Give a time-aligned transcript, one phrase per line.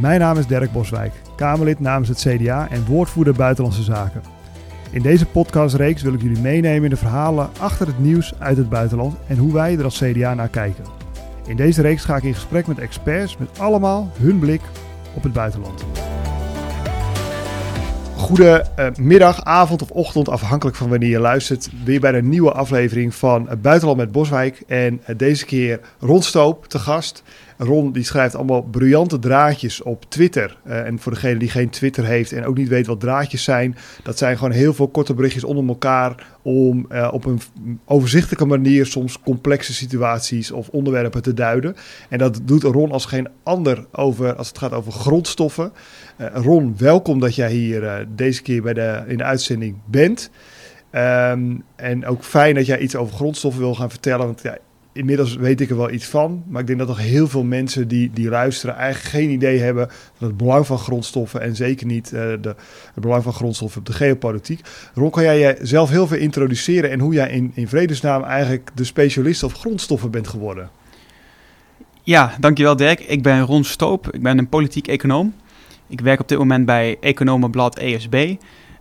[0.00, 4.22] Mijn naam is Dirk Boswijk, Kamerlid namens het CDA en woordvoerder Buitenlandse Zaken.
[4.90, 8.68] In deze podcastreeks wil ik jullie meenemen in de verhalen achter het nieuws uit het
[8.68, 10.84] buitenland en hoe wij er als CDA naar kijken.
[11.46, 14.60] In deze reeks ga ik in gesprek met experts met allemaal hun blik
[15.14, 15.84] op het buitenland.
[18.16, 21.70] Goedemiddag, uh, avond of ochtend, afhankelijk van wanneer je luistert.
[21.84, 24.62] Weer bij een nieuwe aflevering van Buitenland met Boswijk.
[24.66, 27.22] En uh, deze keer Ron Stoop te gast.
[27.64, 30.56] Ron die schrijft allemaal briljante draadjes op Twitter.
[30.66, 33.76] Uh, en voor degene die geen Twitter heeft en ook niet weet wat draadjes zijn,
[34.02, 37.40] dat zijn gewoon heel veel korte berichtjes onder elkaar om uh, op een
[37.84, 41.76] overzichtelijke manier soms complexe situaties of onderwerpen te duiden.
[42.08, 45.72] En dat doet Ron als geen ander over als het gaat over grondstoffen.
[46.20, 50.30] Uh, Ron, welkom dat jij hier deze keer bij de, in de uitzending bent.
[50.92, 54.26] Um, en ook fijn dat jij iets over grondstoffen wil gaan vertellen.
[54.26, 54.58] Want ja,
[54.94, 56.42] inmiddels weet ik er wel iets van.
[56.48, 59.88] Maar ik denk dat nog heel veel mensen die, die luisteren eigenlijk geen idee hebben
[59.88, 61.40] van het belang van grondstoffen.
[61.40, 62.54] En zeker niet uh, de,
[62.94, 64.60] het belang van grondstoffen op de geopolitiek.
[64.94, 68.84] Ron, kan jij jezelf heel veel introduceren en hoe jij in, in vredesnaam eigenlijk de
[68.84, 70.70] specialist op grondstoffen bent geworden?
[72.02, 73.00] Ja, dankjewel Dirk.
[73.00, 74.10] Ik ben Ron Stoop.
[74.10, 75.34] Ik ben een politiek econoom.
[75.88, 78.34] Ik werk op dit moment bij Economenblad ESB.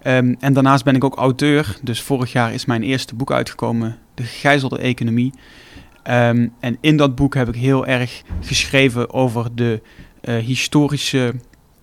[0.07, 1.77] Um, en daarnaast ben ik ook auteur.
[1.81, 5.33] Dus vorig jaar is mijn eerste boek uitgekomen, De Gegijzelde Economie.
[6.09, 9.81] Um, en in dat boek heb ik heel erg geschreven over de
[10.21, 11.33] uh, historische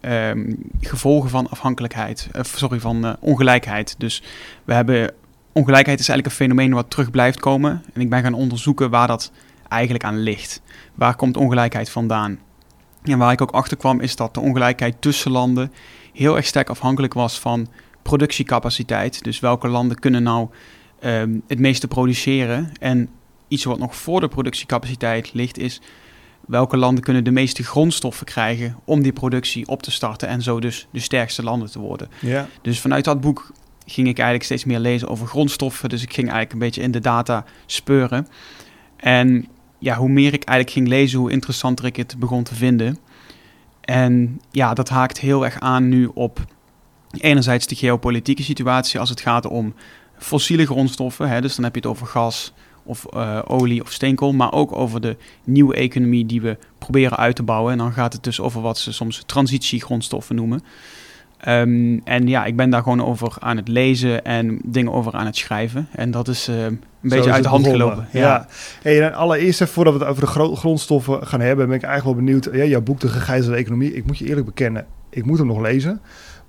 [0.01, 3.95] um, gevolgen van afhankelijkheid, uh, sorry, van uh, ongelijkheid.
[3.98, 4.23] Dus
[4.65, 5.13] we hebben,
[5.53, 7.83] ongelijkheid is eigenlijk een fenomeen wat terug blijft komen.
[7.93, 9.33] En ik ben gaan onderzoeken waar dat
[9.69, 10.63] eigenlijk aan ligt.
[10.95, 12.39] Waar komt ongelijkheid vandaan?
[13.03, 15.73] En waar ik ook achter kwam is dat de ongelijkheid tussen landen
[16.13, 17.69] heel erg sterk afhankelijk was van
[18.03, 19.25] productiecapaciteit.
[19.25, 20.48] Dus welke landen kunnen nou
[21.05, 23.09] um, het meeste produceren en
[23.51, 25.81] iets wat nog voor de productiecapaciteit ligt, is
[26.47, 30.61] welke landen kunnen de meeste grondstoffen krijgen om die productie op te starten en zo
[30.61, 32.09] dus de sterkste landen te worden.
[32.20, 32.48] Ja.
[32.62, 33.53] Dus vanuit dat boek
[33.87, 35.89] ging ik eigenlijk steeds meer lezen over grondstoffen.
[35.89, 38.27] Dus ik ging eigenlijk een beetje in de data speuren.
[38.97, 39.47] En
[39.79, 42.98] ja, hoe meer ik eigenlijk ging lezen, hoe interessanter ik het begon te vinden.
[43.80, 46.45] En ja, dat haakt heel erg aan nu op
[47.11, 49.74] enerzijds de geopolitieke situatie als het gaat om
[50.19, 51.29] fossiele grondstoffen.
[51.29, 52.53] Hè, dus dan heb je het over gas,
[52.90, 57.36] of uh, olie of steenkool, maar ook over de nieuwe economie die we proberen uit
[57.36, 57.73] te bouwen.
[57.73, 60.62] En dan gaat het dus over wat ze soms transitiegrondstoffen noemen.
[61.48, 65.27] Um, en ja, ik ben daar gewoon over aan het lezen en dingen over aan
[65.27, 65.89] het schrijven.
[65.92, 67.89] En dat is uh, een Zo beetje uit de hand begonnen.
[67.89, 68.08] gelopen.
[68.12, 68.20] Ja.
[68.20, 68.46] ja.
[68.83, 72.24] Hey, en allereerst, voordat we het over de grondstoffen gaan hebben, ben ik eigenlijk wel
[72.24, 72.48] benieuwd.
[72.52, 75.61] Ja, jouw boek De Gegijzelde Economie, ik moet je eerlijk bekennen, ik moet hem nog
[75.61, 76.00] lezen.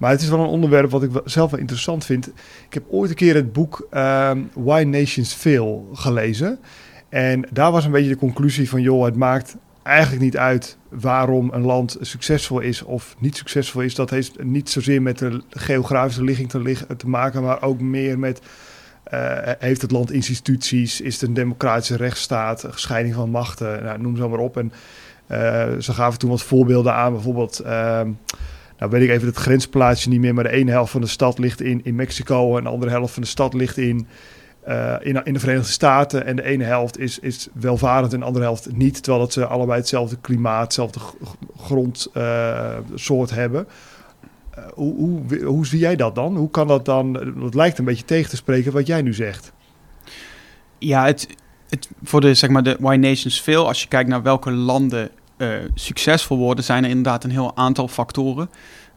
[0.02, 2.28] Maar het is wel een onderwerp wat ik zelf wel interessant vind.
[2.68, 6.60] Ik heb ooit een keer het boek um, Why Nations Fail gelezen.
[7.10, 11.50] En daar was een beetje de conclusie van, joh, het maakt eigenlijk niet uit waarom
[11.54, 13.96] een land succesvol is of niet succesvol is.
[13.96, 18.42] Dat heeft niet zozeer met de geografische ligging te, maken, maar ook meer met...
[19.14, 21.02] Uh, heeft het land instituties?
[21.02, 22.68] Is het een democratische rechtsstaat?
[22.76, 23.84] Scheiding van machten?
[23.84, 24.58] Nou, noem ze maar op.
[24.58, 24.72] En
[25.32, 25.38] uh,
[25.80, 27.14] ze gaven toen wat voorbeelden aan.
[27.14, 27.62] Bijvoorbeeld...
[27.66, 28.02] Uh,
[28.82, 31.40] nou weet ik even het grensplaatsje niet meer, maar de ene helft van de stad
[31.40, 34.08] ligt in, in Mexico en de andere helft van de stad ligt in,
[34.68, 36.26] uh, in, de Verenigde Staten.
[36.26, 39.46] En de ene helft is, is welvarend en de andere helft niet, terwijl dat ze
[39.46, 41.00] allebei hetzelfde klimaat, hetzelfde
[41.58, 43.68] grondsoort uh, hebben.
[44.58, 46.36] Uh, hoe, hoe, hoe zie jij dat dan?
[46.38, 47.14] Hoe kan dat dan?
[47.44, 49.52] Het lijkt een beetje tegen te spreken wat jij nu zegt.
[50.78, 51.28] Ja, het,
[51.70, 55.10] het, voor de, zeg maar, de Why Nations Fail, als je kijkt naar welke landen
[55.42, 58.50] uh, succesvol worden, zijn er inderdaad een heel aantal factoren.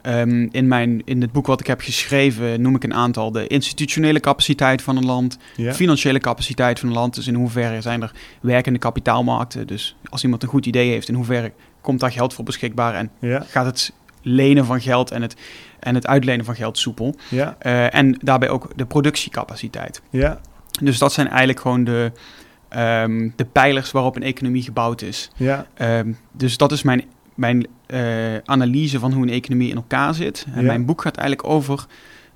[0.06, 3.32] Um, in, mijn, in het boek wat ik heb geschreven noem ik een aantal.
[3.32, 7.14] De institutionele capaciteit van een land, financiële capaciteit van een land.
[7.14, 9.66] Dus in hoeverre zijn er werkende kapitaalmarkten.
[9.66, 13.10] Dus als iemand een goed idee heeft, in hoeverre komt daar geld voor beschikbaar en
[13.46, 15.36] gaat het lenen van geld en het,
[15.80, 17.14] en het uitlenen van geld soepel.
[17.28, 17.52] Yeah.
[17.62, 20.02] Uh, en daarbij ook de productiecapaciteit.
[20.10, 20.40] Ja.
[20.82, 22.12] Dus dat zijn eigenlijk gewoon de,
[22.76, 25.30] um, de pijlers waarop een economie gebouwd is.
[25.36, 25.66] Ja.
[25.80, 27.04] Um, dus dat is mijn,
[27.34, 30.46] mijn uh, analyse van hoe een economie in elkaar zit.
[30.54, 30.66] En Ja.
[30.66, 31.86] mijn boek gaat eigenlijk over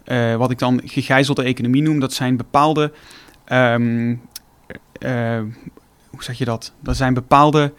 [0.06, 2.00] uh, wat ik dan gegijzelde economie noem.
[2.00, 2.92] Dat zijn bepaalde.
[3.52, 5.40] Um, uh,
[6.10, 6.72] hoe zeg je dat?
[6.80, 7.72] Dat zijn bepaalde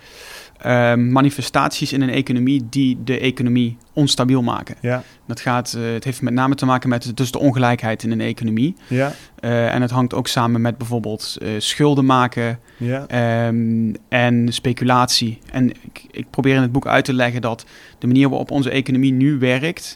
[0.61, 4.75] ehm, manifestaties in een economie die de economie onstabiel maken.
[4.81, 5.03] Ja.
[5.27, 8.21] Dat gaat, uh, het heeft met name te maken met dus de ongelijkheid in een
[8.21, 8.75] economie.
[8.87, 9.13] Ja.
[9.41, 13.47] Uh, en het hangt ook samen met bijvoorbeeld uh, schulden maken Ja.
[13.47, 15.39] um, en speculatie.
[15.51, 17.65] En ik, ik, probeer in het boek uit te leggen dat
[17.99, 19.95] de manier waarop onze economie nu werkt,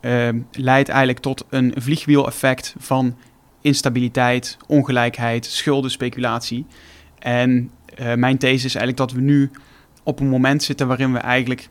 [0.00, 3.16] uh, leidt eigenlijk tot een vliegwiel-effect van
[3.60, 6.66] instabiliteit, ongelijkheid, schulden, speculatie.
[7.18, 7.70] En
[8.16, 9.50] mijn these is eigenlijk dat we nu
[10.02, 11.68] op een moment zitten waarin we eigenlijk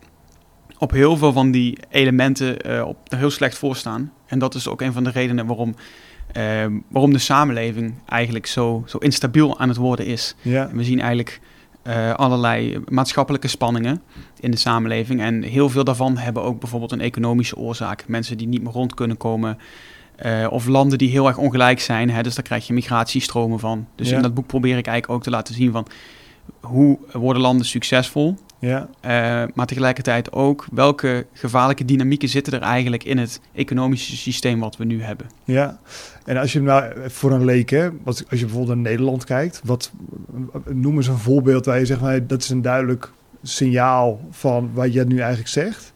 [0.78, 4.12] op heel veel van die elementen uh, op, er heel slecht voor staan.
[4.26, 5.74] En dat is ook een van de redenen waarom,
[6.36, 10.34] uh, waarom de samenleving eigenlijk zo, zo instabiel aan het worden is.
[10.40, 10.68] Ja.
[10.68, 11.40] En we zien eigenlijk
[11.86, 14.02] uh, allerlei maatschappelijke spanningen
[14.40, 15.20] in de samenleving.
[15.20, 18.04] En heel veel daarvan hebben ook bijvoorbeeld een economische oorzaak.
[18.08, 19.58] Mensen die niet meer rond kunnen komen.
[20.26, 22.10] Uh, of landen die heel erg ongelijk zijn.
[22.10, 23.86] Hè, dus daar krijg je migratiestromen van.
[23.96, 24.16] Dus Ja.
[24.16, 25.86] in dat boek probeer ik eigenlijk ook te laten zien van
[26.60, 28.36] hoe worden landen succesvol.
[28.58, 34.60] Ja, Uh, maar tegelijkertijd ook welke gevaarlijke dynamieken zitten er eigenlijk in het economische systeem
[34.60, 35.26] wat we nu hebben.
[35.44, 35.78] ja.
[36.24, 39.24] En als je nou eh, voor een leek, hè, wat- als je bijvoorbeeld naar Nederland
[39.24, 39.92] kijkt, wat,
[40.68, 43.12] noem eens een voorbeeld waar je zegt, nou, dat is een duidelijk
[43.42, 45.92] signaal van wat je nu eigenlijk zegt.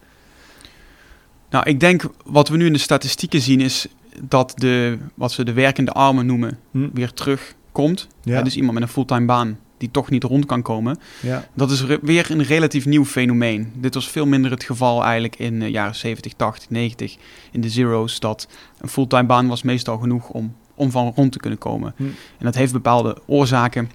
[1.51, 3.87] Nou, ik denk wat we nu in de statistieken zien is
[4.23, 6.89] dat de, wat ze de werkende armen noemen, Hm?
[6.93, 8.07] weer terugkomt.
[8.23, 10.99] Ja, Ja, dus iemand met een fulltime baan die toch niet rond kan komen.
[11.21, 13.73] ja, Dat is weer een relatief nieuw fenomeen.
[13.75, 17.17] Dit was veel minder het geval eigenlijk in de jaren 70, 80, 90,
[17.53, 18.49] in de zero's, dat
[18.81, 21.93] een fulltime baan was meestal genoeg om, om van rond te kunnen komen.
[21.97, 22.03] Hm.
[22.39, 23.91] En dat heeft bepaalde oorzaken.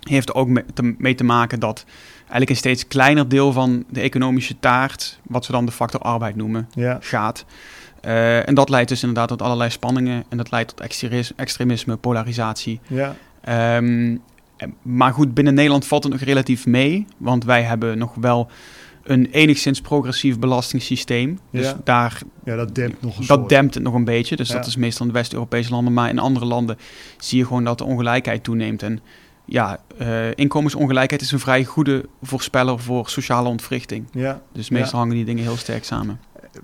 [0.00, 1.84] Heeft er ook mee te, mee te maken dat
[2.20, 6.36] eigenlijk een steeds kleiner deel van de economische taart, wat we dan de factor arbeid
[6.36, 7.44] noemen, ja, gaat.
[8.00, 11.96] Eh, en dat leidt dus inderdaad tot allerlei spanningen en dat leidt tot extremis- extremisme,
[11.96, 12.80] polarisatie.
[12.86, 14.16] ja, Ehm,
[14.82, 18.50] maar goed, binnen Nederland valt het nog relatief mee, want wij hebben nog wel
[19.02, 21.38] een enigszins progressief belastingssysteem.
[21.50, 21.76] Dus Ja.
[21.84, 23.48] daar, ja, dat dempt nog een dat soort.
[23.48, 24.36] dempt het nog een beetje.
[24.36, 24.54] Dus Ja.
[24.54, 25.92] dat is meestal in de West-Europese landen.
[25.92, 26.78] Maar in andere landen
[27.18, 28.82] zie je gewoon dat de ongelijkheid toeneemt.
[28.82, 29.00] En
[29.44, 34.04] ja, eh, inkomensongelijkheid is een vrij goede voorspeller voor sociale ontwrichting.
[34.12, 36.20] Ja, Dus meestal hangen die dingen heel sterk samen.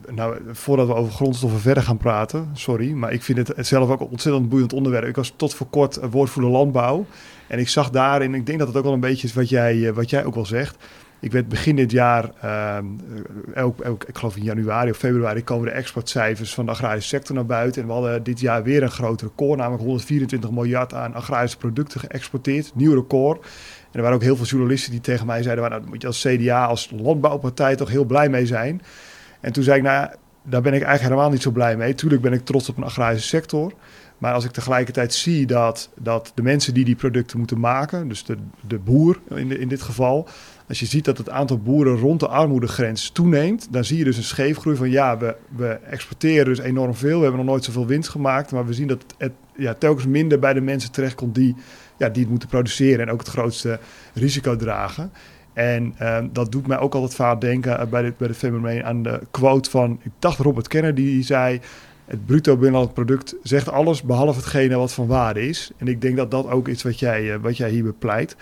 [0.09, 4.01] Nou, voordat we over grondstoffen verder gaan praten, sorry, maar ik vind het zelf ook
[4.01, 5.07] een ontzettend boeiend onderwerp.
[5.07, 7.07] Ik was tot voor kort eh, woordvoerder landbouw
[7.47, 9.89] en ik zag daarin, ik denk dat het ook wel een beetje is wat jij,
[9.89, 10.77] eh, wat jij ook wel zegt.
[11.21, 12.85] Ik werd begin dit jaar, ehm,
[13.55, 17.09] eh, elk, elk, ik geloof in januari of februari, komen de exportcijfers van de agrarische
[17.09, 17.83] sector naar buiten.
[17.83, 22.01] En we hadden dit jaar weer een groot record, namelijk 124 miljard aan agrarische producten
[22.01, 22.73] geëxporteerd.
[22.75, 23.41] Nieuw record.
[23.41, 26.07] En er waren ook heel veel journalisten die tegen mij zeiden, nou, daar moet je
[26.07, 28.83] als CDA, als landbouwpartij toch heel blij mee zijn.
[29.41, 30.09] En toen zei ik, nou
[30.49, 31.95] daar ben ik eigenlijk helemaal niet zo blij mee.
[31.95, 33.73] Tuurlijk ben ik trots op een agrarische sector.
[34.19, 38.25] Maar als ik tegelijkertijd zie dat, dat de mensen die die producten moeten maken, dus
[38.25, 38.37] de,
[38.67, 40.29] de boer in, de, in dit geval,
[40.69, 44.17] als je ziet dat het aantal boeren rond de armoedegrens toeneemt, dan zie je dus
[44.17, 47.17] een scheefgroei van ja, we, we exporteren dus enorm veel.
[47.17, 50.39] We hebben nog nooit zoveel winst gemaakt, maar we zien dat het ja, telkens minder
[50.39, 51.55] bij de mensen terechtkomt die,
[51.97, 53.79] ja, die het moeten produceren en ook het grootste
[54.15, 55.13] risico dragen.
[55.57, 58.85] En ehm, dat doet mij ook altijd vaak denken eh, bij dit, bij dit fenomeen
[58.85, 61.61] aan de quote van, ik dacht Robert Kennedy, die zei,
[62.05, 65.71] het bruto binnenland product zegt alles behalve hetgene wat van waarde is.
[65.77, 68.37] En ik denk dat dat ook is wat jij, eh, wat jij hier bepleit.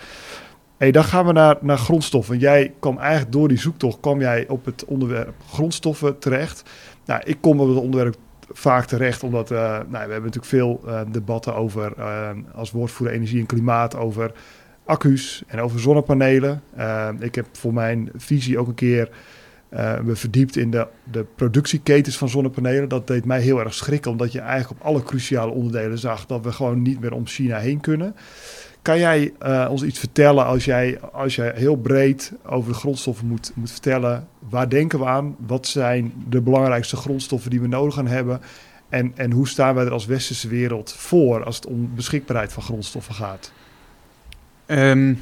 [0.77, 2.37] Hey, dan gaan we naar, naar grondstoffen.
[2.37, 6.63] Jij kwam eigenlijk door die zoektocht kwam jij op het onderwerp grondstoffen terecht.
[7.05, 8.15] Nou, ik kom op het onderwerp
[8.51, 13.39] vaak terecht, omdat eh, nou, we hebben natuurlijk veel debatten over, eh, als woordvoerder energie
[13.39, 14.31] en klimaat, over
[14.85, 16.61] accu's en over zonnepanelen.
[16.77, 19.09] Uh, ik heb voor mijn visie ook een keer
[19.75, 22.89] uh, me verdiept in de, de productieketens van zonnepanelen.
[22.89, 26.43] Dat deed mij heel erg schrikken, omdat je eigenlijk op alle cruciale onderdelen zag dat
[26.43, 28.15] we gewoon niet meer om China heen kunnen.
[28.81, 33.27] Kan jij uh, ons iets vertellen als jij, als jij heel breed over de grondstoffen
[33.27, 34.27] moet, moet vertellen?
[34.49, 35.35] Waar denken we aan?
[35.47, 38.41] Wat zijn de belangrijkste grondstoffen die we nodig gaan hebben?
[38.89, 42.63] En, en hoe staan wij er als westerse wereld voor als het om beschikbaarheid van
[42.63, 43.51] grondstoffen gaat?
[44.67, 45.21] Um,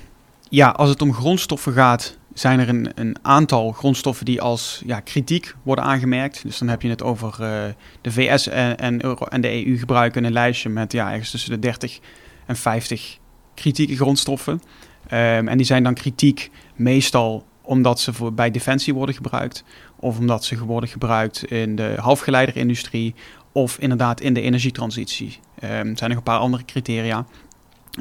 [0.49, 4.99] ja, als het om grondstoffen gaat, zijn er een, een, aantal grondstoffen die als ja,
[4.99, 6.43] kritiek worden aangemerkt.
[6.43, 7.63] Dus dan heb je het over uh,
[8.01, 11.99] de VS en, en, de EU gebruiken een lijstje met ja, ergens tussen de 30
[12.45, 13.17] en 50
[13.53, 14.53] kritieke grondstoffen.
[14.53, 19.63] Um, en die zijn dan kritiek meestal omdat ze voor, bij defensie worden gebruikt,
[19.95, 23.15] of omdat ze worden gebruikt in de halfgeleiderindustrie,
[23.51, 25.39] of inderdaad in de energietransitie.
[25.63, 27.25] Um, er zijn nog een paar andere criteria.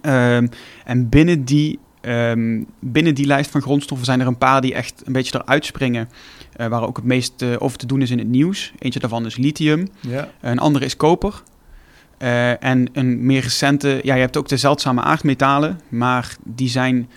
[0.03, 0.49] Um,
[0.85, 5.03] en binnen die, um, binnen die lijst van grondstoffen zijn er een paar die echt
[5.05, 6.09] een beetje eruit springen.
[6.57, 8.73] Uh, waar ook het meest uh, over te doen is in het nieuws.
[8.79, 9.89] Eentje daarvan is lithium.
[10.01, 10.31] Ja.
[10.41, 11.43] Een andere is koper.
[12.19, 17.11] Uh, en een meer recente, ja, je hebt ook de zeldzame aardmetalen, maar die zijn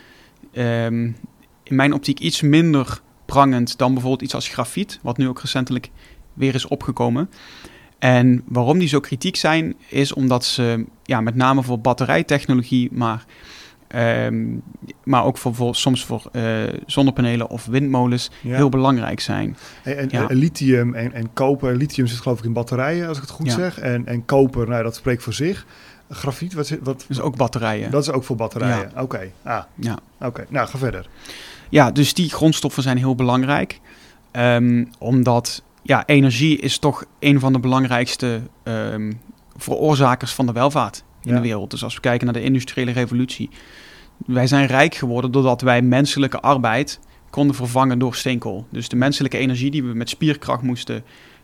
[0.53, 1.15] um,
[1.63, 5.89] in mijn optiek iets minder prangend dan bijvoorbeeld iets als grafiet, wat nu ook recentelijk
[6.33, 7.29] weer is opgekomen.
[8.05, 13.25] En waarom die zo kritiek zijn, is omdat ze ja, met name voor batterijtechnologie, maar,
[13.95, 14.61] um,
[15.03, 18.55] maar ook voor, voor, soms voor uh, zonnepanelen of windmolens Ja.
[18.55, 19.57] heel belangrijk zijn.
[19.83, 20.27] En, en, Ja.
[20.29, 21.75] en lithium en, en koper.
[21.75, 23.51] Lithium zit geloof ik in batterijen, als ik het goed Ja.
[23.53, 23.79] zeg.
[23.79, 25.65] En, en koper, nou dat spreekt voor zich.
[26.09, 27.91] Grafiet, wat, wat, Dus ook batterijen.
[27.91, 28.91] dat is ook voor batterijen.
[28.97, 29.97] Oké, ah, Ja.
[30.21, 30.45] oké.
[30.49, 31.07] Nou, ga verder.
[31.69, 33.79] Ja, dus die grondstoffen zijn heel belangrijk.
[34.31, 39.13] Ehm, omdat ja, energie is toch een van de belangrijkste ehm,
[39.57, 41.35] veroorzakers van de welvaart in Ja.
[41.35, 41.71] de wereld.
[41.71, 43.49] Dus als we kijken naar de industriële revolutie.
[44.25, 46.99] Wij zijn rijk geworden doordat wij menselijke arbeid
[47.29, 48.65] konden vervangen door steenkool.
[48.69, 51.03] Dus de menselijke energie die we met spierkracht moesten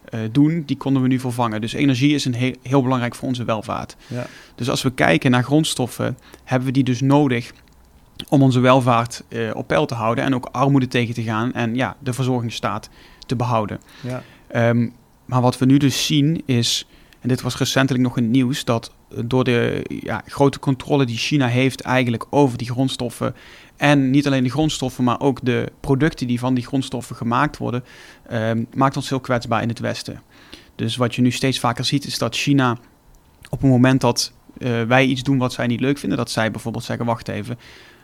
[0.09, 1.61] eh, doen, die konden we nu vervangen.
[1.61, 3.95] Dus energie is een heel, heel belangrijk voor onze welvaart.
[4.07, 4.25] Ja.
[4.55, 7.51] Dus als we kijken naar grondstoffen, hebben we die dus nodig
[8.29, 11.75] om onze welvaart eh, op peil te houden en ook armoede tegen te gaan en
[11.75, 12.89] ja, de verzorgingsstaat
[13.31, 13.79] te behouden.
[14.01, 14.23] Ja.
[14.47, 14.89] Ehm,
[15.25, 16.87] maar wat we nu dus zien is,
[17.19, 18.93] en dit was recentelijk nog in het nieuws, dat
[19.25, 23.35] door de ja, grote controle die China heeft eigenlijk over die grondstoffen,
[23.77, 27.83] en niet alleen de grondstoffen, maar ook de producten die van die grondstoffen gemaakt worden,
[28.27, 30.21] ehm, maakt ons heel kwetsbaar in het Westen.
[30.75, 32.77] Dus wat je nu steeds vaker ziet, is dat China
[33.49, 36.51] op het moment dat eh, wij iets doen wat zij niet leuk vinden, dat zij
[36.51, 37.59] bijvoorbeeld zeggen, wacht even,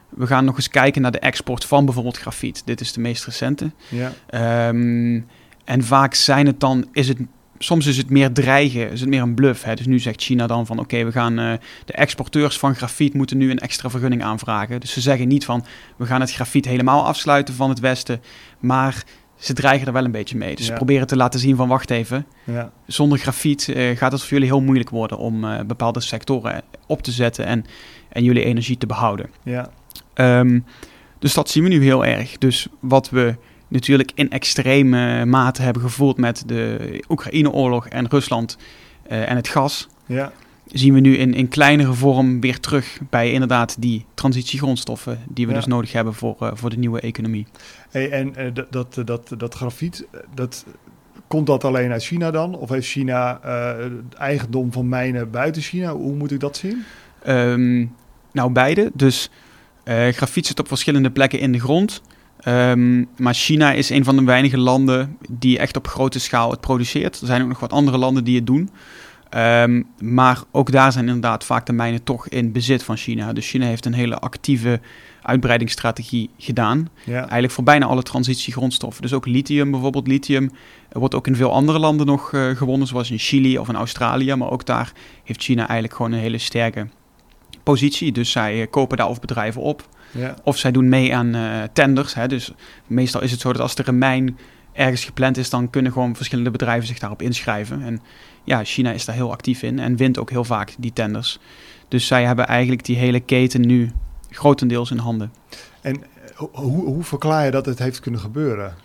[0.09, 2.61] we gaan nog eens kijken naar de export van bijvoorbeeld grafiet.
[2.65, 3.71] Dit is de meest recente.
[3.89, 4.11] Ja.
[4.29, 5.21] Ehm,
[5.65, 7.17] en vaak zijn het dan, is het,
[7.57, 9.63] soms is het meer dreigen, is het meer een bluff.
[9.63, 9.73] Hè?
[9.75, 11.53] Dus nu zegt China dan van oké, we gaan eh,
[11.85, 14.79] de exporteurs van grafiet moeten nu een extra vergunning aanvragen.
[14.79, 15.65] Dus ze zeggen niet van
[15.97, 18.21] we gaan het grafiet helemaal afsluiten van het Westen,
[18.59, 19.03] maar
[19.35, 20.55] ze dreigen er wel een beetje mee.
[20.55, 22.71] Dus ze proberen te laten zien van wacht even, Ja.
[22.87, 27.01] zonder grafiet eh, gaat het voor jullie heel moeilijk worden om eh, bepaalde sectoren op
[27.01, 27.65] te zetten en,
[28.09, 29.29] en jullie energie te behouden.
[29.43, 29.69] Ja.
[30.17, 30.59] Ehm,
[31.19, 32.37] dus dat zien we nu heel erg.
[32.37, 33.35] Dus wat we
[33.67, 38.57] natuurlijk in extreme mate hebben gevoeld met de Oekraïne-oorlog en Rusland
[39.07, 40.31] eh, en het gas, Ja.
[40.65, 45.51] zien we nu in, in kleinere vorm weer terug bij inderdaad die transitiegrondstoffen die we
[45.51, 45.57] Ja.
[45.57, 47.47] dus nodig hebben voor, eh, voor de nieuwe economie.
[47.89, 50.65] Hey, en eh, dat, dat, dat, dat grafiet, dat,
[51.27, 52.55] komt dat alleen uit China dan?
[52.55, 53.39] Of heeft China
[53.79, 55.93] het eigendom van mijnen buiten China?
[55.93, 56.83] Hoe moet ik dat zien?
[57.23, 57.85] Ehm,
[58.31, 58.91] nou, beide.
[58.93, 59.29] Dus
[59.87, 62.01] eh grafiet zit op verschillende plekken in de grond.
[62.39, 66.61] Ehm, maar China is een van de weinige landen die echt op grote schaal het
[66.61, 67.19] produceert.
[67.19, 68.69] Er zijn ook nog wat andere landen die het doen.
[69.29, 73.33] Ehm, maar ook daar zijn inderdaad vaak de mijnen toch in bezit van China.
[73.33, 74.79] Dus China heeft een hele actieve
[75.21, 76.89] uitbreidingsstrategie gedaan.
[77.03, 77.19] Ja.
[77.19, 79.01] Eigenlijk voor bijna alle transitiegrondstoffen.
[79.01, 80.07] Dus ook lithium bijvoorbeeld.
[80.07, 80.51] Lithium
[80.91, 84.35] wordt ook in veel andere landen nog eh, gewonnen, zoals in Chili of in Australië.
[84.35, 84.91] Maar ook daar
[85.23, 86.87] heeft China eigenlijk gewoon een hele sterke
[87.71, 88.11] positie.
[88.11, 89.87] Dus zij eh, kopen daar of bedrijven op.
[90.11, 90.35] Ja.
[90.43, 92.13] Of zij doen mee aan eh, tenders.
[92.13, 92.27] Hè.
[92.27, 92.51] Dus
[92.87, 94.37] meestal is het zo dat als er een mijn
[94.73, 97.81] ergens gepland is, dan kunnen gewoon verschillende bedrijven zich daarop inschrijven.
[97.81, 98.01] En
[98.43, 101.39] ja, China is daar heel actief in en wint ook heel vaak die tenders.
[101.87, 103.91] Dus zij hebben eigenlijk die hele keten nu
[104.29, 105.31] grotendeels in handen.
[105.81, 106.01] En eh,
[106.35, 108.75] ho- hoe, hoe verklaar je dat het heeft kunnen gebeuren?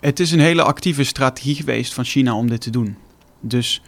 [0.00, 2.96] Het is een hele actieve strategie geweest van China om dit te doen.
[3.40, 3.82] Dus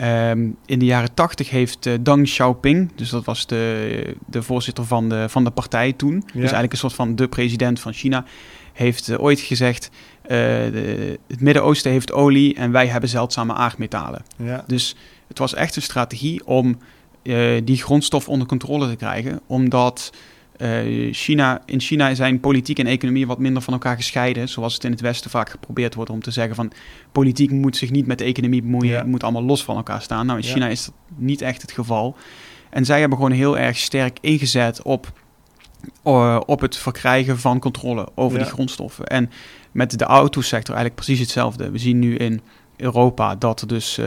[0.00, 4.84] ehm, in de jaren tachtig heeft eh, Deng Xiaoping, dus dat was de, de voorzitter
[4.84, 8.24] van de, van de partij toen, dus eigenlijk een soort van de president van China,
[8.72, 9.90] heeft eh, ooit gezegd:
[10.22, 14.22] eh, de- het Midden-Oosten heeft olie en wij hebben zeldzame aardmetalen.
[14.36, 14.64] Ja.
[14.66, 14.96] Dus
[15.28, 16.78] het was echt een strategie om
[17.64, 20.12] die grondstof onder controle te krijgen, omdat
[20.60, 24.84] eh, China, in China zijn politiek en economie wat minder van elkaar gescheiden, zoals het
[24.84, 26.72] in het Westen vaak geprobeerd wordt om te zeggen van
[27.12, 29.04] politiek moet zich niet met de economie bemoeien, Ja.
[29.04, 30.26] moet allemaal los van elkaar staan.
[30.26, 30.52] Nou, in Ja.
[30.52, 32.16] China is dat niet echt het geval.
[32.70, 35.12] En zij hebben gewoon heel erg sterk ingezet op,
[36.02, 38.44] eh, op het verkrijgen van controle over Ja.
[38.44, 39.06] die grondstoffen.
[39.06, 39.30] En
[39.72, 41.70] met de autosector eigenlijk precies hetzelfde.
[41.70, 42.40] We zien nu in
[42.76, 44.06] Europa dat dus eh,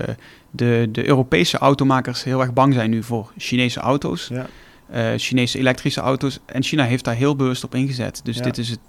[0.51, 4.45] de, de Europese automakers heel erg bang zijn nu voor Chinese auto's, Ja.
[4.89, 6.39] Eh, Chinese elektrische auto's.
[6.45, 8.21] En China heeft daar heel bewust op ingezet.
[8.23, 8.43] Dus Ja.
[8.43, 8.79] dit, is het,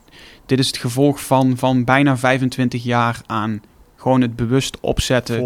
[0.47, 3.63] dit is het gevolg van, van bijna 25 jaar aan
[3.97, 5.41] gewoon het bewust opzetten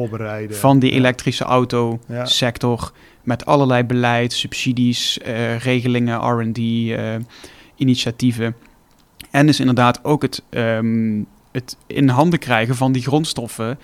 [0.55, 0.97] van die Ja.
[0.97, 7.15] elektrische auto sector met allerlei beleid, subsidies, eh, regelingen, R&D, eh,
[7.77, 8.57] initiatieven.
[9.31, 13.79] En dus inderdaad ook het, ehm, het in handen krijgen van die grondstoffen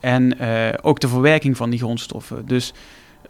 [0.00, 0.38] en
[0.82, 2.46] ook de verwerking van die grondstoffen.
[2.46, 2.72] Dus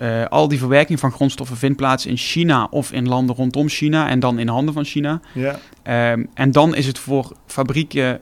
[0.00, 4.08] eh, al die verwerking van grondstoffen vindt plaats in China of in landen rondom China
[4.08, 5.20] en dan in handen van China.
[5.34, 5.58] Ja.
[5.82, 8.20] Ehm, en dan is het voor fabrieken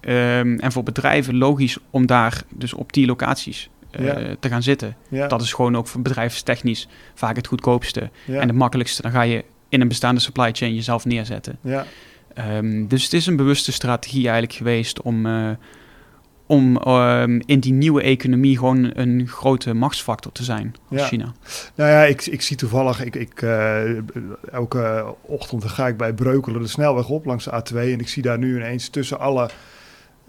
[0.00, 4.34] ehm, en voor bedrijven logisch om daar dus op die locaties eh, Ja.
[4.40, 4.96] te gaan zitten.
[5.08, 5.26] Ja.
[5.28, 8.40] Dat is gewoon ook voor bedrijfstechnisch vaak het goedkoopste ja.
[8.40, 9.02] en het makkelijkste.
[9.02, 11.58] Dan ga je in een bestaande supply chain jezelf neerzetten.
[11.60, 11.86] ja.
[12.34, 15.50] Ehm, dus het is een bewuste strategie eigenlijk geweest om, eh,
[16.46, 21.06] om ehm, in die nieuwe economie gewoon een grote machtsfactor te zijn als Ja.
[21.06, 21.32] China.
[21.74, 23.80] Nou ja, ik, ik zie toevallig, ik, ik, eh,
[24.52, 28.22] elke ochtend ga ik bij Breukelen de snelweg op langs de A2 en ik zie
[28.22, 29.50] daar nu ineens tussen alle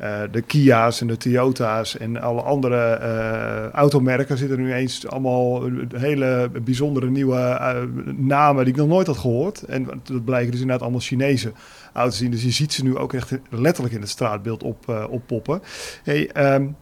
[0.01, 5.63] Uh, de Kia's en de Toyota's en alle andere uh, automerken zitten nu eens allemaal
[5.96, 7.75] hele bijzondere nieuwe uh,
[8.16, 9.63] namen die ik nog nooit had gehoord.
[9.63, 11.51] En dat blijken dus inderdaad allemaal Chinese
[11.94, 12.32] auto's zien.
[12.32, 15.62] Dus je ziet ze nu ook echt letterlijk in het straatbeeld op, oppoppen.
[16.04, 16.75] Hey, um,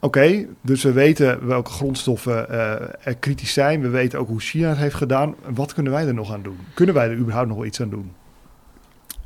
[0.00, 2.50] Oké, dus we weten welke grondstoffen
[3.04, 3.80] er kritisch zijn.
[3.80, 5.34] We weten ook hoe China het heeft gedaan.
[5.54, 6.58] Wat kunnen wij er nog aan doen?
[6.74, 8.12] Kunnen wij er überhaupt nog iets aan doen?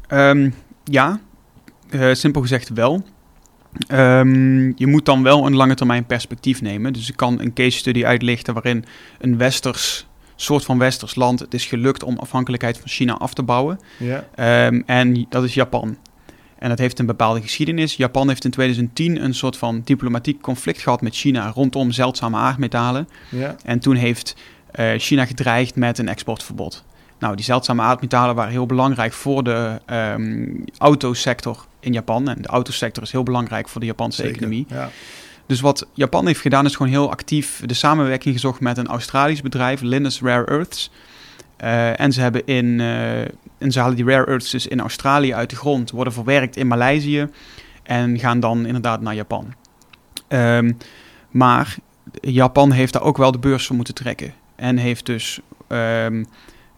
[0.09, 1.21] Um, ja,
[2.13, 3.05] simpel gezegd wel.
[3.89, 6.93] Um, je moet dan wel een lange termijn perspectief nemen.
[6.93, 8.85] Dus ik kan een case study uitlichten waarin
[9.19, 10.07] een westers
[10.37, 13.81] soort van westers land het is gelukt om afhankelijkheid van China af te bouwen.
[13.99, 14.67] Ja.
[14.67, 15.97] Um, en dat is Japan.
[16.59, 17.97] En dat heeft een bepaalde geschiedenis.
[17.97, 23.09] Japan heeft in 2010 een soort van diplomatiek conflict gehad met China rondom zeldzame aardmetalen.
[23.29, 23.57] Ja.
[23.65, 24.37] En toen heeft
[24.81, 26.85] uh, China gedreigd met een exportverbod.
[27.23, 32.29] Nou, die zeldzame aardmetalen waren heel belangrijk voor de um, autosector in Japan.
[32.29, 34.67] En de autosector is heel belangrijk voor de Japanse economie.
[34.69, 34.91] Ja.
[35.47, 39.43] Dus wat Japan heeft gedaan is gewoon heel actief de samenwerking gezocht met een Australisch
[39.43, 40.91] bedrijf, Linus Rare Earths.
[41.61, 43.21] Uh, en ze hebben in, uh,
[43.59, 46.67] en ze halen die rare earths dus in Australië uit de grond, worden verwerkt in
[46.67, 47.29] Maleisië
[47.83, 49.55] en gaan dan inderdaad naar Japan.
[50.29, 50.77] Um,
[51.31, 51.77] maar
[52.21, 56.27] Japan heeft daar ook wel de beurs voor moeten trekken en heeft dus um,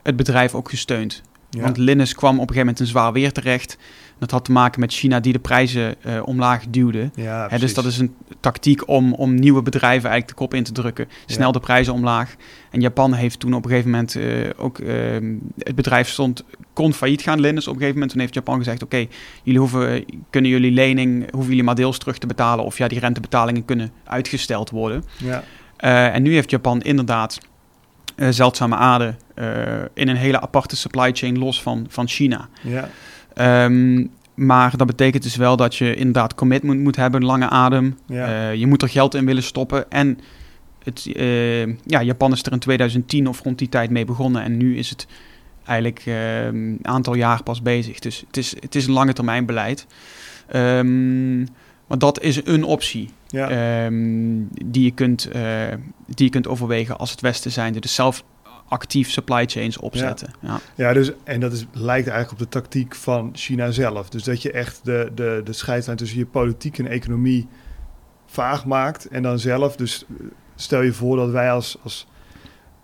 [0.04, 1.23] het bedrijf ook gesteund.
[1.62, 3.78] Want Linus kwam op een gegeven moment in zwaar weer terecht.
[4.18, 7.11] Dat had te maken met China die de prijzen uh, omlaag duwde.
[7.14, 10.64] Ja, Hè, dus dat is een tactiek om, om nieuwe bedrijven eigenlijk de kop in
[10.64, 11.08] te drukken.
[11.26, 12.34] Snel de prijzen omlaag.
[12.70, 14.78] En Japan heeft toen op een gegeven moment uh, ook...
[14.78, 14.92] Uh,
[15.58, 17.66] het bedrijf stond, kon failliet gaan, Linus.
[17.66, 18.82] Op een gegeven moment toen heeft Japan gezegd...
[18.82, 19.06] oké,
[19.42, 21.30] jullie hoeven, kunnen jullie lening...
[21.30, 22.64] hoeven jullie maar deels terug te betalen...
[22.64, 25.04] of ja, die rentebetalingen kunnen uitgesteld worden.
[25.16, 25.42] Ja.
[26.12, 27.38] en nu heeft Japan inderdaad...
[28.16, 29.14] zeldzame aarde
[29.94, 32.49] in een hele aparte supply chain los van, van China.
[32.62, 32.88] Ja.
[33.64, 37.99] Um, maar dat betekent dus wel dat je inderdaad commitment moet hebben, lange adem.
[38.06, 38.28] Ja.
[38.28, 39.90] Uh, je moet er geld in willen stoppen.
[39.90, 40.18] En
[40.83, 41.02] het,
[41.85, 44.42] ja, Japan is er in 2010 of rond die tijd mee begonnen.
[44.42, 45.06] En nu is het
[45.64, 47.99] eigenlijk uh, een aantal jaar pas bezig.
[47.99, 49.87] Dus het is, het is een lange termijn beleid.
[50.54, 51.49] Um,
[51.98, 53.84] dat is een optie ja.
[53.84, 55.62] um, die, je kunt, uh,
[56.07, 57.80] die je kunt overwegen als het Westen zijnde.
[57.80, 58.24] Dus zelf
[58.68, 60.30] actief supply chains opzetten.
[60.40, 60.92] Ja, ja.
[60.92, 64.09] dus, en dat is, lijkt eigenlijk op de tactiek van China zelf.
[64.09, 67.48] Dus dat je echt de, de, de scheidslijn tussen je politiek en economie
[68.26, 69.09] vaag maakt.
[69.09, 70.04] En dan zelf, dus
[70.54, 72.07] stel je voor dat wij als, als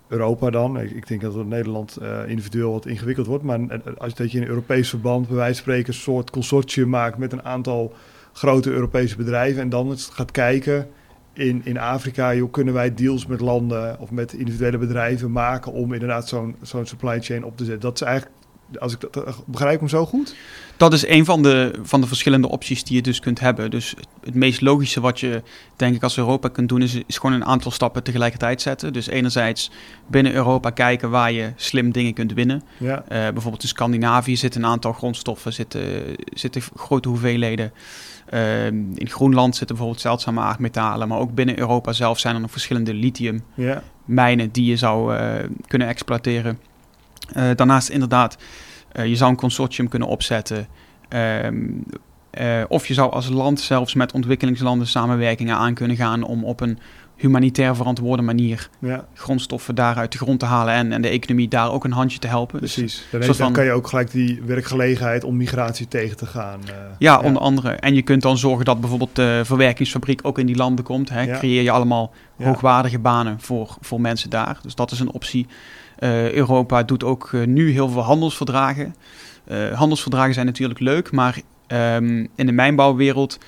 [0.08, 4.14] Europa dan, ik, denk dat het in Nederland uh, individueel wat ingewikkeld wordt, maar als
[4.14, 7.44] dat je in Europees verband bij wijze van spreken een soort consortium maakt met een
[7.44, 7.94] aantal
[8.40, 10.88] grote Europese bedrijven en dan gaat kijken
[11.32, 15.92] in, in Afrika, joh, kunnen wij deals met landen of met individuele bedrijven maken om
[15.92, 17.82] inderdaad zo'n zo'n supply chain op te zetten.
[17.82, 18.36] Dat is eigenlijk,
[18.78, 20.34] als ik dat begrijp hem zo goed.
[20.76, 23.70] Dat is een van de, van de verschillende opties die je dus kunt hebben.
[23.70, 25.42] Dus het meest logische wat je
[25.76, 28.92] denk ik als Europa kunt doen, is, is gewoon een aantal stappen tegelijkertijd zetten.
[28.92, 29.70] Dus enerzijds
[30.06, 32.62] binnen Europa kijken waar je slim dingen kunt winnen.
[32.78, 32.98] Ja.
[33.02, 35.82] Uh, bijvoorbeeld in Scandinavië zitten een aantal grondstoffen, zitten,
[36.34, 37.72] zitten grote hoeveelheden.
[38.30, 42.50] Ehm, in Groenland zitten bijvoorbeeld zeldzame aardmetalen, maar ook binnen Europa zelf zijn er nog
[42.50, 45.32] verschillende lithiummijnen die je zou uh,
[45.66, 46.58] kunnen exploiteren.
[47.36, 48.38] Uh, daarnaast inderdaad,
[48.92, 50.66] uh, je zou een consortium kunnen opzetten.
[51.08, 51.68] Ehm,
[52.68, 56.78] of je zou als land zelfs met ontwikkelingslanden samenwerkingen aan kunnen gaan om op een
[57.20, 59.04] humanitair verantwoorde manier ja.
[59.14, 62.18] grondstoffen daar uit de grond te halen en, en de economie daar ook een handje
[62.18, 62.60] te helpen.
[62.60, 63.06] Dus Precies.
[63.10, 66.60] Dus, dan, kan je ook gelijk die werkgelegenheid om migratie tegen te gaan.
[66.68, 67.70] Uh, ja, onder andere.
[67.70, 71.08] En je kunt dan zorgen dat bijvoorbeeld de verwerkingsfabriek ook in die landen komt.
[71.08, 71.38] Hè.
[71.38, 74.58] Creëer je allemaal hoogwaardige banen voor, voor mensen daar.
[74.62, 75.46] Dus dat is een optie.
[75.98, 78.94] Uh, Europa doet ook uh, nu heel veel handelsverdragen.
[79.74, 83.38] handelsverdragen zijn natuurlijk leuk, maar um, in de mijnbouwwereld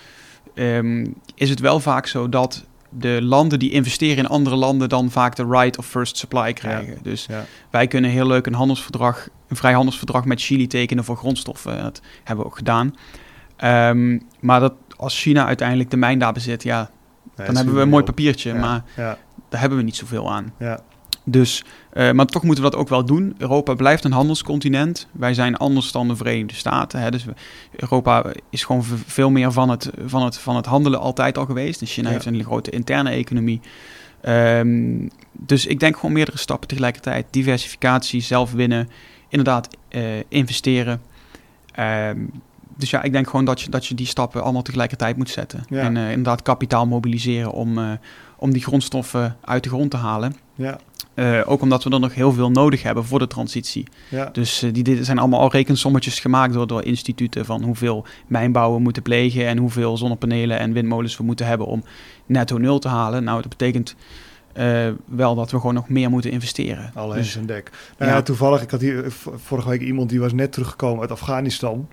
[0.54, 2.64] um, is het wel vaak zo dat
[2.98, 6.98] de landen die investeren in andere landen dan vaak de right of first supply krijgen.
[7.02, 7.28] dus
[7.70, 11.82] wij kunnen heel leuk een handelsverdrag, een vrijhandelsverdrag met Chili tekenen voor grondstoffen.
[11.82, 12.94] Dat hebben we ook gedaan.
[13.64, 16.90] Um, maar dat als China uiteindelijk de mijn daar bezit, ja,
[17.34, 18.82] dan hebben we een mooi papiertje, maar
[19.48, 20.52] daar hebben we niet zoveel aan.
[20.58, 20.80] Ja.
[21.24, 23.34] Dus, uh, maar toch moeten we dat ook wel doen.
[23.38, 25.06] Europa blijft een handelscontinent.
[25.12, 27.00] Wij zijn anders dan de Verenigde Staten.
[27.00, 27.10] Hè.
[27.10, 27.24] Dus
[27.76, 31.80] Europa is gewoon veel meer van het, van, het, van het handelen altijd al geweest.
[31.80, 33.60] En China heeft een grote interne economie.
[34.28, 37.26] Um, dus ik denk gewoon meerdere stappen tegelijkertijd.
[37.30, 38.88] Diversificatie, zelf winnen,
[39.28, 41.00] inderdaad uh, investeren.
[41.80, 42.30] Um,
[42.76, 45.64] dus ja, ik denk gewoon dat je, dat je die stappen allemaal tegelijkertijd moet zetten.
[45.68, 45.80] Ja.
[45.80, 47.90] En eh, inderdaad kapitaal mobiliseren om, eh,
[48.36, 50.36] om die grondstoffen uit de grond te halen.
[50.62, 50.78] Ja,
[51.14, 53.86] Eh, ook omdat we er nog heel veel nodig hebben voor de transitie.
[54.08, 54.28] ja.
[54.32, 58.72] Dus eh, die, dit zijn allemaal al rekensommetjes gemaakt door, door instituten van hoeveel mijnbouw
[58.74, 61.84] we moeten plegen en hoeveel zonnepanelen en windmolens we moeten hebben om
[62.26, 63.24] netto nul te halen.
[63.24, 63.94] Nou, dat betekent
[64.52, 66.90] eh, wel dat we gewoon nog meer moeten investeren.
[66.94, 67.70] Alle Dus- aan dek.
[67.98, 68.16] Nou ja.
[68.16, 68.22] Ja.
[68.22, 69.04] toevallig, ik had hier
[69.36, 71.88] vorige week iemand die was net teruggekomen uit Afghanistan.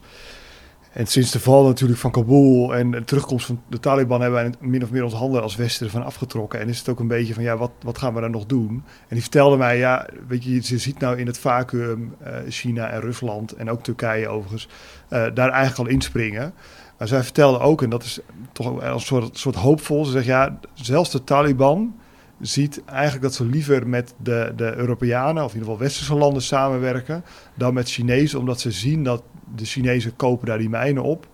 [0.92, 4.54] En sinds de val natuurlijk van Kabul en de terugkomst van de Taliban hebben wij
[4.60, 6.60] min of meer ons handen als Westen ervan afgetrokken.
[6.60, 8.70] En is het ook een beetje van, ja, wat, wat gaan we dan nog doen?
[9.08, 12.90] En die vertelde mij, ja, weet je, je ziet nou in het vacuüm eh, China
[12.90, 14.68] en Rusland en ook Turkije overigens,
[15.08, 16.54] eh, daar eigenlijk al inspringen.
[16.98, 18.20] Maar zij vertelde ook, en dat is
[18.52, 21.96] toch een soort, soort hoopvol, ze zegt, ja, zelfs de Taliban
[22.40, 26.42] ziet eigenlijk dat ze liever met de, de Europeanen, of in ieder geval westerse landen,
[26.42, 27.24] samenwerken
[27.54, 29.24] dan met Chinezen, omdat ze zien dat
[29.56, 31.28] de Chinezen kopen daar die mijnen op.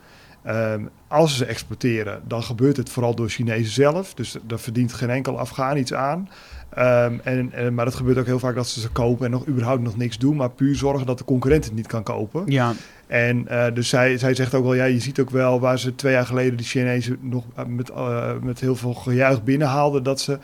[0.44, 4.14] Ehm, als ze ze exporteren, dan gebeurt het vooral door Chinezen zelf.
[4.14, 6.30] Dus daar verdient geen enkel Afghaan iets aan.
[6.76, 9.48] Ehm, en, en, maar het gebeurt ook heel vaak dat ze ze kopen en nog
[9.48, 12.44] überhaupt nog niks doen, maar puur zorgen dat de concurrent het niet kan kopen.
[12.46, 12.74] Ja,
[13.08, 15.96] En eh, dus zij, zij zegt ook wel, ja, je ziet ook wel waar ze
[15.96, 20.22] twee jaar geleden die Chinezen nog eh, met, eh, met heel veel gejuich binnenhaalden, dat
[20.22, 20.40] ze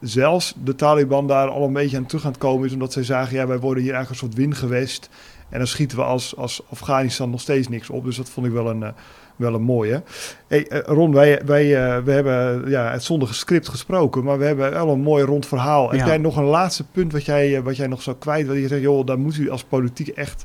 [0.00, 3.04] zelfs de Taliban daar al een beetje aan terug aan het komen is, omdat zij
[3.04, 5.08] zagen, ja, wij worden hier eigenlijk een soort wingewest.
[5.50, 8.04] En dan schieten we als, als Afghanistan nog steeds niks op.
[8.04, 8.88] Dus dat vond ik wel een, eh,
[9.36, 10.02] wel een mooie.
[10.46, 14.44] Hey, eh, Ron, wij, wij eh, we hebben ja, het zonder script gesproken, maar we
[14.44, 15.90] hebben wel een mooi rond verhaal.
[15.90, 16.06] Heb Ja.
[16.06, 18.46] jij nog een laatste punt wat jij, wat jij nog zou kwijt?
[18.46, 20.44] Wat je zegt, joh, daar moet u als politiek echt,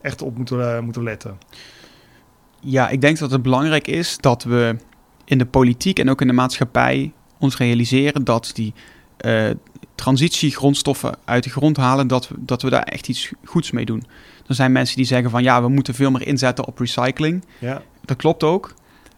[0.00, 1.38] echt op moeten, moeten letten.
[2.60, 4.76] ja, ik denk dat het belangrijk is dat we
[5.24, 8.74] in de politiek en ook in de maatschappij ons realiseren dat die
[10.00, 13.84] transitie grondstoffen uit de grond halen, dat we, dat we daar echt iets goeds mee
[13.84, 14.04] doen.
[14.46, 17.44] Er zijn mensen die zeggen van ja, we moeten veel meer inzetten op recycling.
[17.58, 18.74] Ja, Dat klopt ook,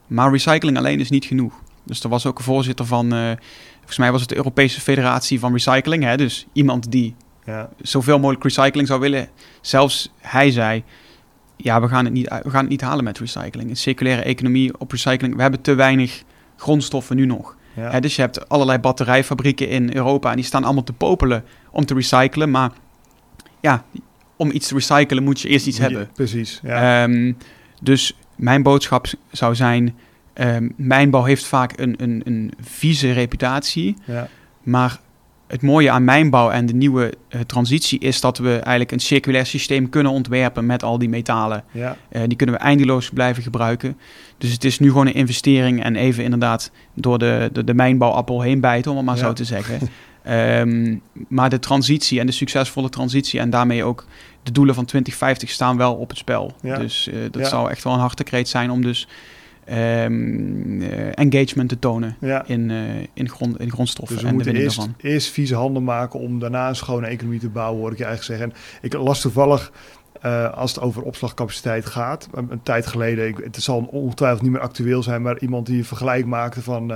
[0.06, 1.60] maar recycling alleen is niet genoeg.
[1.84, 3.30] Dus er was ook een voorzitter van, eh,
[3.76, 6.16] volgens mij was het de Europese Federatie van Recycling, hè?
[6.16, 7.14] dus iemand die
[7.44, 9.28] ja, zoveel mogelijk recycling zou willen.
[9.60, 10.82] Zelfs hij zei,
[11.56, 13.70] ja, we gaan het niet, we gaan het niet halen met recycling.
[13.70, 16.22] Een circulaire economie op recycling, we hebben te weinig
[16.56, 17.56] grondstoffen nu nog.
[17.74, 17.90] Ja.
[17.90, 21.84] Hè, dus je hebt allerlei batterijfabrieken in Europa en die staan allemaal te popelen om
[21.84, 22.50] te recyclen.
[22.50, 22.70] Maar
[23.60, 23.84] ja,
[24.36, 26.10] om iets te recyclen moet je eerst iets hebben.
[26.14, 26.60] precies.
[26.62, 27.02] Ja.
[27.04, 27.32] Ehm,
[27.80, 29.96] dus mijn boodschap zou zijn,
[30.32, 33.96] ehm, mijnbouw heeft vaak een, een, een vieze reputatie.
[34.04, 34.28] ja,
[34.62, 35.00] Maar
[35.52, 39.46] het mooie aan mijnbouw en de nieuwe eh, transitie is dat we eigenlijk een circulair
[39.46, 41.64] systeem kunnen ontwerpen met al die metalen.
[41.70, 43.98] ja, Eh, die kunnen we eindeloos blijven gebruiken.
[44.38, 48.40] Dus het is nu gewoon een investering en even inderdaad door de, de, de mijnbouwappel
[48.40, 49.22] heen bijten, om het maar Ja.
[49.22, 49.78] zo te zeggen.
[50.22, 50.96] Ehm,
[51.28, 54.06] maar de transitie en de succesvolle transitie en daarmee ook
[54.42, 56.54] de doelen van 2050 staan wel op het spel.
[56.62, 56.78] Ja.
[56.78, 59.08] Dus eh, dat zou echt wel een hartekreet zijn om dus
[59.64, 62.46] ehm, eh, engagement te tonen ja.
[62.46, 62.78] in, eh,
[63.14, 65.10] in, grond, in grondstoffen Dus we en de moeten winning eerst, daarvan.
[65.10, 68.40] eerst vieze handen maken om daarna een schone economie te bouwen, hoor ik je eigenlijk
[68.40, 68.56] zeggen.
[68.56, 69.72] En ik las toevallig,
[70.20, 74.60] eh, als het over opslagcapaciteit gaat, een, tijd geleden, ik, het zal ongetwijfeld niet meer
[74.60, 76.88] actueel zijn, maar iemand die een vergelijk maakte van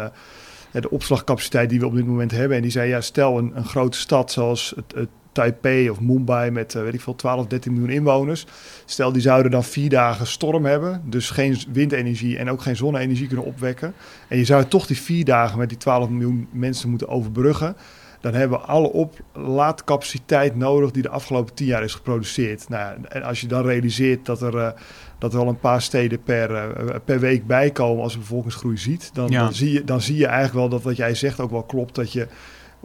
[0.73, 2.57] de opslagcapaciteit die we op dit moment hebben.
[2.57, 6.51] En die zei, ja, stel een, een grote stad zoals het, het Taipei of Mumbai
[6.51, 8.47] met, eh, weet ik veel, 12, 13 miljoen inwoners.
[8.85, 13.27] Stel, die zouden dan vier dagen storm hebben, dus geen windenergie en ook geen zonne-energie
[13.27, 13.95] kunnen opwekken.
[14.29, 17.77] En je zou toch die vier dagen met die 12 miljoen mensen moeten overbruggen.
[18.21, 22.69] Dan hebben we alle oplaadcapaciteit nodig die de afgelopen tien jaar is geproduceerd.
[22.69, 24.71] Nou, en als je dan realiseert dat er, eh,
[25.19, 29.11] dat er al een paar steden per, eh, per week bijkomen als je bevolkingsgroei ziet,
[29.13, 29.43] dan, Ja.
[29.43, 31.95] dan, zie je, dan zie je eigenlijk wel dat wat jij zegt ook wel klopt.
[31.95, 32.27] Dat je,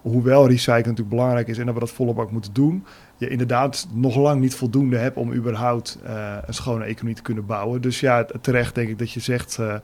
[0.02, 2.86] hoewel recycling natuurlijk belangrijk is en dat we dat volle bak moeten doen,
[3.18, 7.46] je inderdaad nog lang niet voldoende hebt om überhaupt eh, een schone economie te kunnen
[7.46, 7.82] bouwen.
[7.82, 9.58] Dus ja, terecht denk ik dat je zegt.
[9.60, 9.76] eh,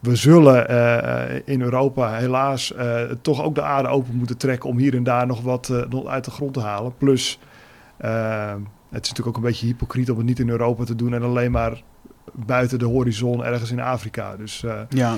[0.00, 2.74] we zullen eh, in Europa helaas
[3.22, 5.72] toch ook de aarde open moeten trekken om hier en daar nog wat
[6.06, 6.92] uit de grond te halen.
[6.98, 7.38] Plus,
[7.96, 11.22] het is natuurlijk ook een beetje hypocriet om het niet in Europa te doen en
[11.22, 11.82] alleen maar
[12.32, 14.36] buiten de horizon ergens in Afrika.
[14.36, 15.16] Dus Ja,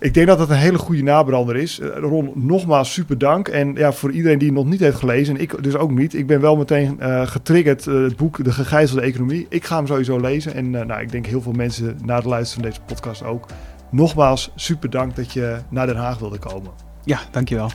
[0.00, 1.80] ik denk dat dat een hele goede nabrander is.
[1.80, 3.48] Eh, Ron, nogmaals super dank.
[3.48, 6.14] En ja, voor iedereen die het nog niet heeft gelezen, en ik dus ook niet.
[6.14, 9.46] Ik ben wel meteen eh, getriggerd, eh, het boek De Gegijzelde Economie.
[9.48, 10.54] Ik ga hem sowieso lezen.
[10.54, 13.46] En eh, nou, ik denk heel veel mensen na het luisteren van deze podcast ook.
[13.90, 16.70] Nogmaals, super dank dat je naar Den Haag wilde komen.
[17.04, 17.70] ja dankjewel.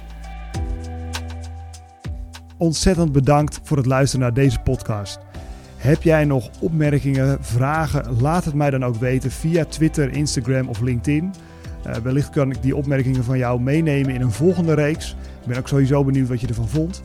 [2.58, 5.20] Ontzettend bedankt voor het luisteren naar deze podcast.
[5.78, 8.22] Heb jij nog opmerkingen, vragen?
[8.22, 11.34] Laat het mij dan ook weten via Twitter, Instagram of LinkedIn.
[11.84, 15.16] Eh, wellicht kan ik die opmerkingen van jou meenemen in een volgende reeks.
[15.42, 17.02] Ik ben ook sowieso benieuwd wat je ervan vond.